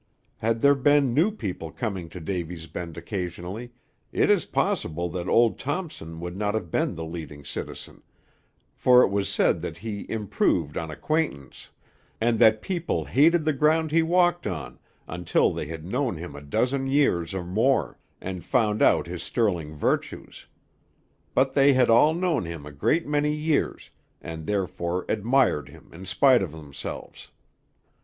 Had 0.37 0.61
there 0.61 0.73
been 0.73 1.13
new 1.13 1.29
people 1.29 1.69
coming 1.71 2.09
to 2.09 2.19
Davy's 2.19 2.65
Bend 2.65 2.97
occasionally, 2.97 3.71
it 4.11 4.31
is 4.31 4.45
possible 4.45 5.09
that 5.09 5.27
old 5.29 5.59
Thompson 5.59 6.19
would 6.19 6.35
not 6.35 6.55
have 6.55 6.71
been 6.71 6.95
the 6.95 7.05
leading 7.05 7.45
citizen, 7.45 8.01
for 8.73 9.03
it 9.03 9.09
was 9.09 9.29
said 9.29 9.61
that 9.61 9.77
he 9.77 10.07
"improved 10.09 10.75
on 10.75 10.89
acquaintance," 10.89 11.69
and 12.19 12.39
that 12.39 12.63
people 12.63 13.05
hated 13.05 13.45
the 13.45 13.53
ground 13.53 13.91
he 13.91 14.01
walked 14.01 14.47
on 14.47 14.79
until 15.07 15.53
they 15.53 15.67
had 15.67 15.85
known 15.85 16.17
him 16.17 16.35
a 16.35 16.41
dozen 16.41 16.87
years 16.87 17.35
or 17.35 17.43
more, 17.43 17.99
and 18.19 18.43
found 18.43 18.81
out 18.81 19.05
his 19.05 19.21
sterling 19.21 19.75
virtues; 19.75 20.47
but 21.35 21.53
they 21.53 21.73
had 21.73 21.91
all 21.91 22.15
known 22.15 22.43
him 22.43 22.65
a 22.65 22.71
great 22.71 23.05
many 23.05 23.35
years, 23.35 23.91
and 24.19 24.47
therefore 24.47 25.05
admired 25.07 25.69
him 25.69 25.91
in 25.93 26.07
spite 26.07 26.41
of 26.41 26.51
themselves. 26.51 27.29